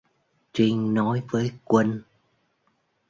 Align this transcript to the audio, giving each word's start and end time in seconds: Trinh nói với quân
Trinh 0.51 0.93
nói 0.93 1.21
với 1.31 1.51
quân 1.63 2.01